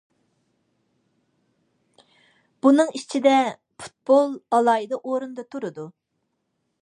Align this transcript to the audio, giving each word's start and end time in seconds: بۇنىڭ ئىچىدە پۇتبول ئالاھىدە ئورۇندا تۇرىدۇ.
بۇنىڭ 2.67 2.89
ئىچىدە 2.99 3.35
پۇتبول 3.83 4.35
ئالاھىدە 4.59 5.01
ئورۇندا 5.11 5.49
تۇرىدۇ. 5.55 5.89